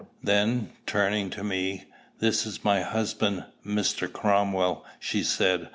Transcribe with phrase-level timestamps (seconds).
[0.23, 1.83] Then, turning to me,
[2.17, 4.11] "This is my husband, Mr.
[4.11, 5.69] Cromwell," she said.